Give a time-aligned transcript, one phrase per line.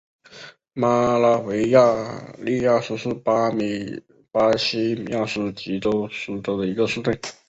[0.73, 1.65] 马拉维
[2.43, 3.91] 利亚斯是巴西米
[4.33, 4.57] 纳
[5.27, 7.21] 斯吉拉斯州的一个市镇。